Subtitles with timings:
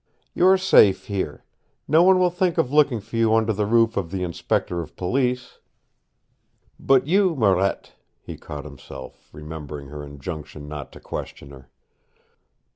[0.33, 1.45] You are safe here.
[1.87, 4.95] No one will think of looking for you under the roof of the Inspector of
[4.95, 5.59] Police."
[6.79, 11.69] "But you, Marette!" He caught himself, remembering her injunction not to question her.